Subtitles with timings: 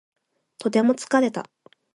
[0.57, 1.47] とても疲れた